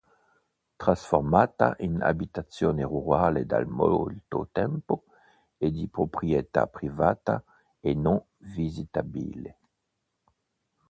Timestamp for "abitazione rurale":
2.01-3.45